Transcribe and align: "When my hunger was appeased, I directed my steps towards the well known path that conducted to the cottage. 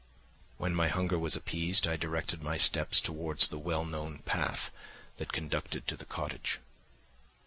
"When 0.57 0.73
my 0.73 0.87
hunger 0.87 1.19
was 1.19 1.35
appeased, 1.35 1.85
I 1.85 1.95
directed 1.95 2.41
my 2.41 2.57
steps 2.57 3.01
towards 3.01 3.49
the 3.49 3.59
well 3.59 3.85
known 3.85 4.23
path 4.25 4.71
that 5.17 5.31
conducted 5.31 5.85
to 5.87 5.95
the 5.95 6.05
cottage. 6.05 6.59